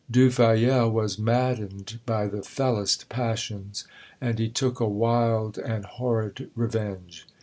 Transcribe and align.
Du 0.09 0.31
Fayel 0.31 0.89
was 0.91 1.19
maddened 1.19 1.99
by 2.07 2.25
the 2.25 2.41
fellest 2.41 3.07
passions, 3.07 3.85
and 4.19 4.39
he 4.39 4.49
took 4.49 4.79
a 4.79 4.87
wild 4.87 5.59
and 5.59 5.85
horrid 5.85 6.49
revenge. 6.55 7.27